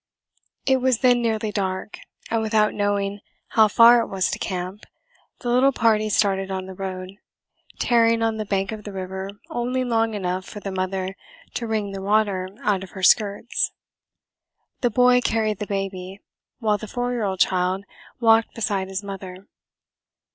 [0.65, 1.99] It was then nearly dark,
[2.31, 3.19] and without knowing
[3.49, 4.81] how far it was to camp,
[5.41, 7.19] the little party started on the road,
[7.77, 11.15] tarrying on the bank of the river only long enough for the mother
[11.53, 13.69] to wring the water out of her skirts.
[14.79, 16.19] The boy carried the baby,
[16.57, 17.85] while the four year old child
[18.19, 19.45] walked beside his mother.